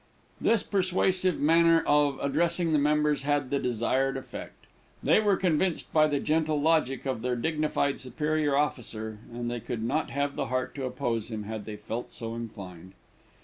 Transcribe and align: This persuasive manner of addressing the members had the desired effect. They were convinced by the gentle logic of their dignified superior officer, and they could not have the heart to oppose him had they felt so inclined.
This 0.41 0.63
persuasive 0.63 1.39
manner 1.39 1.83
of 1.85 2.17
addressing 2.23 2.73
the 2.73 2.79
members 2.79 3.21
had 3.21 3.51
the 3.51 3.59
desired 3.59 4.17
effect. 4.17 4.65
They 5.03 5.19
were 5.19 5.37
convinced 5.37 5.93
by 5.93 6.07
the 6.07 6.19
gentle 6.19 6.59
logic 6.59 7.05
of 7.05 7.21
their 7.21 7.35
dignified 7.35 7.99
superior 7.99 8.55
officer, 8.55 9.19
and 9.31 9.51
they 9.51 9.59
could 9.59 9.83
not 9.83 10.09
have 10.09 10.35
the 10.35 10.47
heart 10.47 10.73
to 10.73 10.85
oppose 10.85 11.27
him 11.29 11.43
had 11.43 11.65
they 11.65 11.75
felt 11.77 12.11
so 12.11 12.33
inclined. 12.33 12.93